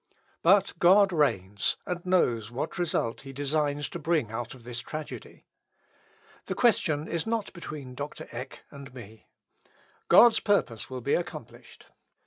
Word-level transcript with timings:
But 0.41 0.73
God 0.79 1.13
reigns, 1.13 1.77
and 1.85 2.03
knows 2.03 2.49
what 2.49 2.79
result 2.79 3.21
he 3.21 3.31
designs 3.31 3.87
to 3.89 3.99
bring 3.99 4.31
out 4.31 4.55
of 4.55 4.63
this 4.63 4.79
tragedy. 4.79 5.45
The 6.47 6.55
question 6.55 7.07
is 7.07 7.27
not 7.27 7.53
between 7.53 7.93
Dr. 7.93 8.27
Eck 8.31 8.63
and 8.71 8.91
me. 8.95 9.27
God's 10.07 10.39
purpose 10.39 10.89
will 10.89 11.01
be 11.01 11.13
accomplished. 11.13 11.85